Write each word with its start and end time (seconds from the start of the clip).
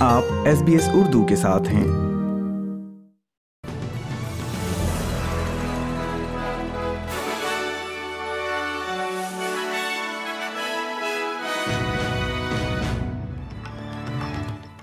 آپ 0.00 0.22
S 0.44 0.62
B 0.62 0.72
S 0.72 0.88
Urdu 0.92 1.26
کے 1.26 1.36
ساتھ 1.36 1.68
ہیں۔ 1.68 1.84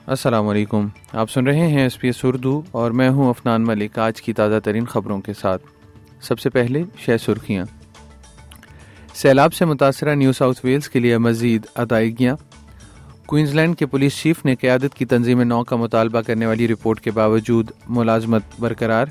السلام 0.07 0.47
علیکم۔ 0.47 0.87
آپ 1.13 1.31
سن 1.31 1.47
رہے 1.47 1.67
ہیں 1.67 1.79
ایس 1.79 1.99
پی 1.99 2.07
ایس 2.07 2.19
اردو 2.23 2.61
اور 2.71 2.91
میں 2.91 3.09
ہوں 3.09 3.29
افنان 3.29 3.63
ملک۔ 3.63 3.99
آج 3.99 4.21
کی 4.21 4.33
تازہ 4.33 4.59
ترین 4.59 4.85
خبروں 4.85 5.21
کے 5.21 5.33
ساتھ۔ 5.33 5.63
سب 6.21 6.39
سے 6.39 6.49
پہلے 6.49 6.83
شہ 6.97 7.17
سرخیاں۔ 7.25 7.65
سیلاب 9.13 9.53
سے 9.53 9.65
متاثرہ 9.65 10.15
نیو 10.15 10.31
ساؤتھ 10.31 10.61
ویلز 10.63 10.89
کے 10.89 10.99
لیے 10.99 11.17
مزید 11.17 11.65
ادائیگیاں۔ 11.75 12.35
کوئنز 13.25 13.55
لینڈ 13.55 13.77
کے 13.77 13.85
پولیس 13.85 14.17
چیف 14.21 14.45
نے 14.45 14.55
قیادت 14.55 14.95
کی 14.95 15.05
تنظیم 15.05 15.41
نو 15.41 15.63
کا 15.63 15.75
مطالبہ 15.75 16.21
کرنے 16.21 16.45
والی 16.45 16.67
رپورٹ 16.67 16.99
کے 16.99 17.11
باوجود 17.11 17.71
ملازمت 17.89 18.41
برقرار 18.59 19.05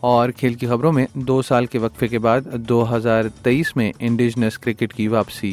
اور 0.00 0.30
کھیل 0.30 0.54
کی 0.54 0.66
خبروں 0.66 0.92
میں 0.92 1.06
دو 1.14 1.42
سال 1.42 1.66
کے 1.66 1.78
وقفے 1.78 2.08
کے 2.08 2.18
بعد 2.18 2.40
دو 2.54 2.96
ہزار 2.96 3.22
تیئیس 3.42 3.76
میں 3.76 3.92
انڈیجنس 3.98 4.58
کرکٹ 4.58 4.94
کی 4.94 5.08
واپسی۔ 5.08 5.52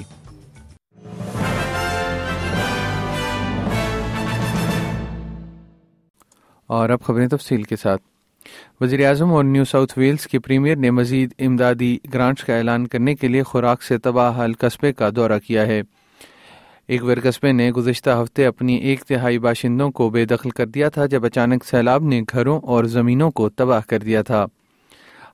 اور 6.67 6.90
اب 6.90 7.02
خبریں 7.02 7.27
تفصیل 7.27 7.63
کے 7.63 7.76
ساتھ۔ 7.76 8.02
وزیر 8.81 9.07
اعظم 9.07 9.31
اور 9.31 9.43
نیو 9.43 9.65
ساؤتھ 9.65 9.99
ویلز 9.99 10.27
کے 10.27 10.40
پریمیئر 10.40 10.76
نے 10.76 10.91
مزید 10.91 11.34
امدادی 11.40 11.98
گرانٹس 12.13 12.43
کا 12.43 12.57
اعلان 12.57 12.88
کرنے 12.88 13.15
کے 13.15 13.27
لیے 13.27 13.43
خوراک 13.43 13.84
سے 13.84 13.98
تباہ 13.98 14.43
حل 14.43 14.54
قصبے 14.54 14.93
کا 14.93 15.09
دورہ 15.15 15.40
کیا 15.48 15.65
ہے۔ 15.65 15.81
ایک 16.88 17.02
قصبے 17.23 17.52
نے 17.52 17.71
گزشتہ 17.71 18.09
ہفتے 18.09 18.45
اپنی 18.45 18.75
ایک 18.75 19.02
تہائی 19.02 19.40
باشندوں 19.40 19.91
کو 19.91 20.09
بے 20.09 20.26
دخل 20.26 20.49
کر 20.49 20.65
دیا 20.65 20.90
تھا 20.90 21.05
جب 21.05 21.26
اچانک 21.26 21.65
سیلاب 21.65 22.04
نے 22.04 22.21
گھروں 22.32 22.59
اور 22.63 22.84
زمینوں 22.84 23.32
کو 23.32 23.49
تباہ 23.49 23.82
کر 23.90 23.99
دیا 23.99 24.21
تھا۔ 24.21 24.46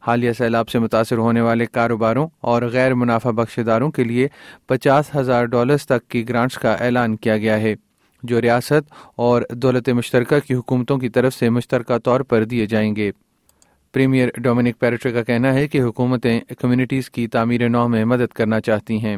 حالیہ 0.07 0.31
سیلاب 0.31 0.69
سے 0.69 0.79
متاثر 0.79 1.17
ہونے 1.17 1.41
والے 1.41 1.65
کاروباروں 1.65 2.27
اور 2.41 2.61
غیر 2.61 2.93
منافع 2.93 3.31
بخشداروں 3.31 3.91
کے 3.91 4.03
لیے 4.03 4.27
پچاس 4.67 5.15
ہزار 5.15 5.45
ڈالرز 5.45 5.85
تک 5.85 6.07
کی 6.07 6.29
گرانٹس 6.29 6.57
کا 6.57 6.73
اعلان 6.73 7.15
کیا 7.15 7.37
گیا 7.37 7.59
ہے، 7.59 7.75
جو 8.23 8.41
ریاست 8.41 8.93
اور 9.15 9.41
دولت 9.51 9.89
مشترکہ 9.89 10.39
کی 10.39 10.53
حکومتوں 10.53 10.97
کی 10.97 11.09
طرف 11.09 11.33
سے 11.33 11.49
مشترکہ 11.49 11.97
طور 11.97 12.21
پر 12.21 12.43
دیے 12.43 12.65
جائیں 12.65 12.95
گے۔ 12.95 13.11
پریمیئر 13.93 14.29
ڈومینک 14.37 14.79
پیرٹر 14.79 15.11
کا 15.11 15.23
کہنا 15.23 15.53
ہے 15.53 15.67
کہ 15.67 15.81
حکومتیں 15.81 16.39
کمیونٹیز 16.59 17.09
کی 17.09 17.27
تعمیر 17.27 17.69
نو 17.69 17.87
میں 17.87 18.05
مدد 18.05 18.33
کرنا 18.33 18.61
چاہتی 18.61 19.05
ہیں۔ 19.05 19.17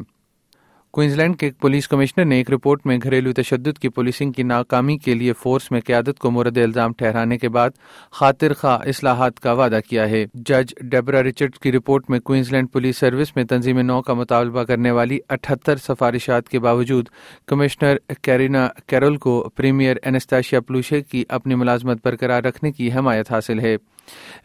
کوئنز 0.93 1.15
لینڈ 1.15 1.37
کے 1.39 1.49
پولیس 1.61 1.87
کمشنر 1.87 2.25
نے 2.25 2.35
ایک 2.35 2.51
رپورٹ 2.51 2.85
میں 2.85 2.97
گھریلو 3.03 3.33
تشدد 3.33 3.79
کی 3.79 3.89
پولیسنگ 3.89 4.31
کی 4.31 4.43
ناکامی 4.43 4.97
کے 4.97 5.13
لیے 5.13 5.33
فورس 5.33 5.71
میں 5.71 5.81
قیادت 5.81 6.19
کو 6.19 6.31
مورد 6.31 6.57
الزام 6.57 6.93
ٹھہرانے 6.93 7.37
کے 7.37 7.49
بعد 7.49 7.69
خاطر 8.11 8.53
خواہ 8.53 8.87
اصلاحات 8.87 9.39
کا 9.39 9.51
وعدہ 9.51 9.79
کیا 9.89 10.09
ہے۔ 10.09 10.25
جج 10.33 10.73
ڈیبرا 10.81 11.23
رچرڈ 11.23 11.55
کی 11.55 11.71
رپورٹ 11.71 12.09
میں 12.09 12.19
کوئنز 12.19 12.53
لینڈ 12.53 12.71
پولیس 12.73 12.97
سروس 12.97 13.35
میں 13.35 13.43
تنظیم 13.43 13.79
نو 13.79 14.01
کا 14.01 14.13
مطالبہ 14.13 14.63
کرنے 14.63 14.91
والی 14.91 15.19
اٹھہتر 15.29 15.75
سفارشات 15.77 16.49
کے 16.49 16.59
باوجود 16.59 17.09
کمشنر 17.47 17.95
کیرینا 18.21 18.67
کیرول 18.87 19.17
کو 19.17 19.49
پریمیئر 19.55 19.95
انستاشیا 20.03 20.59
پلوشے 20.59 21.01
کی 21.01 21.23
اپنی 21.29 21.55
ملازمت 21.55 22.07
برقرار 22.07 22.43
رکھنے 22.43 22.71
کی 22.71 22.93
حمایت 22.93 23.31
حاصل 23.31 23.59
ہے۔ 23.59 23.75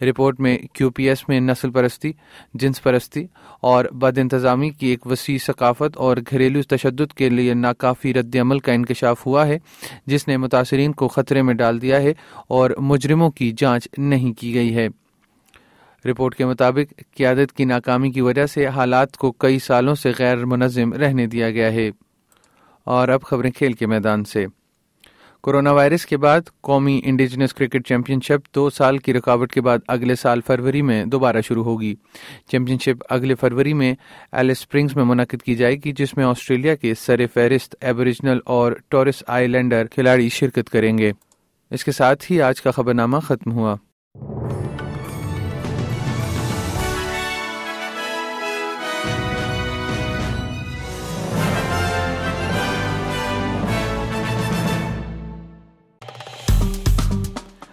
رپورٹ 0.02 0.40
میں 0.40 0.58
کیو 0.72 0.90
پی 0.90 1.08
ایس 1.08 1.28
میں 1.28 1.40
نسل 1.40 1.70
پرستی، 1.70 2.12
جنس 2.54 2.82
پرستی 2.82 3.26
اور 3.60 3.84
بد 3.84 4.18
انتظامی 4.18 4.70
کی 4.70 4.86
ایک 4.86 5.06
وسیع 5.06 5.38
ثقافت 5.38 5.96
اور 5.96 6.16
گھریلو 6.30 6.62
تشدد 6.62 7.12
کے 7.12 7.28
لیے 7.28 7.54
ناکافی 7.54 8.14
رد 8.14 8.36
عمل 8.36 8.58
کا 8.58 8.72
انکشاف 8.72 9.26
ہوا 9.26 9.46
ہے، 9.46 9.58
جس 10.06 10.28
نے 10.28 10.36
متاثرین 10.36 10.92
کو 10.92 11.08
خطرے 11.08 11.42
میں 11.42 11.54
ڈال 11.54 11.82
دیا 11.82 12.02
ہے 12.02 12.12
اور 12.48 12.70
مجرموں 12.78 13.30
کی 13.30 13.52
جانچ 13.56 13.88
نہیں 13.98 14.32
کی 14.32 14.54
گئی 14.54 14.76
ہے۔ 14.76 14.88
رپورٹ 16.04 16.34
کے 16.34 16.46
مطابق، 16.46 17.16
قیادت 17.16 17.52
کی 17.52 17.64
ناکامی 17.64 18.10
کی 18.10 18.20
وجہ 18.20 18.46
سے 18.46 18.66
حالات 18.66 19.16
کو 19.16 19.32
کئی 19.32 19.58
سالوں 19.58 19.94
سے 19.94 20.12
غیر 20.18 20.44
منظم 20.44 20.92
رہنے 20.92 21.26
دیا 21.26 21.50
گیا 21.50 21.72
ہے۔ 21.72 21.90
اور 22.84 23.08
اب 23.08 23.22
خبریں 23.22 23.50
کھیل 23.50 23.72
کے 23.72 23.86
میدان 23.86 24.24
سے۔ 24.24 24.46
کورونا 25.42 25.72
وائرس 25.72 26.06
کے 26.06 26.16
بعد 26.16 26.40
قومی 26.60 27.00
انڈیجنس 27.04 27.54
کرکٹ 27.54 27.88
چیمپئن 27.88 28.20
شپ 28.20 28.54
دو 28.54 28.70
سال 28.70 28.98
کی 28.98 29.12
رکاوٹ 29.12 29.52
کے 29.52 29.60
بعد 29.60 29.78
اگلے 29.88 30.14
سال 30.14 30.40
فروری 30.40 30.82
میں 30.82 31.04
دوبارہ 31.04 31.40
شروع 31.40 31.64
ہوگی۔ 31.64 31.94
چیمپئن 32.50 32.78
شپ 32.78 33.04
اگلے 33.10 33.34
فروری 33.34 33.74
میں 33.74 33.94
ایلس 34.32 34.58
اسپرنگز 34.58 34.96
میں 34.96 35.04
منعقد 35.04 35.42
کی 35.42 35.54
جائے 35.54 35.76
گی، 35.84 35.92
جس 35.92 36.16
میں 36.16 36.24
آسٹریلیا 36.24 36.74
کے 36.74 36.94
سر 36.94 37.20
فہرست 37.34 37.76
ایبوریجنل 37.80 38.38
اور 38.44 38.72
ٹورس 38.88 39.22
آئی 39.26 39.46
لینڈر 39.46 39.86
کھلاڑی 39.86 40.28
شرکت 40.28 40.70
کریں 40.70 40.98
گے۔ 40.98 41.12
اس 41.70 41.84
کے 41.84 41.92
ساتھ 41.92 42.32
ہی 42.32 42.42
آج 42.42 42.60
کا 42.62 42.70
خبر 42.70 42.94
نامہ 42.94 43.18
ختم 43.18 43.52
ہوا۔ 43.52 43.76